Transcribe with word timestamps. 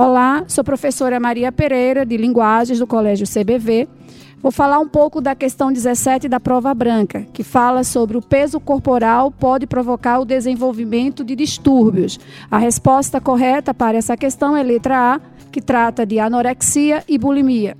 Olá, 0.00 0.44
sou 0.46 0.62
professora 0.62 1.18
Maria 1.18 1.50
Pereira, 1.50 2.06
de 2.06 2.16
Linguagens 2.16 2.78
do 2.78 2.86
Colégio 2.86 3.26
CBV. 3.26 3.88
Vou 4.40 4.52
falar 4.52 4.78
um 4.78 4.86
pouco 4.86 5.20
da 5.20 5.34
questão 5.34 5.72
17 5.72 6.28
da 6.28 6.38
prova 6.38 6.72
branca, 6.72 7.26
que 7.32 7.42
fala 7.42 7.82
sobre 7.82 8.16
o 8.16 8.22
peso 8.22 8.60
corporal 8.60 9.32
pode 9.32 9.66
provocar 9.66 10.20
o 10.20 10.24
desenvolvimento 10.24 11.24
de 11.24 11.34
distúrbios. 11.34 12.20
A 12.48 12.58
resposta 12.58 13.20
correta 13.20 13.74
para 13.74 13.98
essa 13.98 14.16
questão 14.16 14.56
é 14.56 14.62
letra 14.62 15.14
A, 15.14 15.20
que 15.50 15.60
trata 15.60 16.06
de 16.06 16.20
anorexia 16.20 17.02
e 17.08 17.18
bulimia. 17.18 17.76